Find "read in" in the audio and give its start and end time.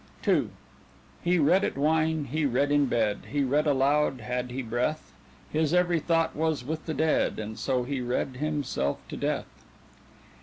2.47-2.87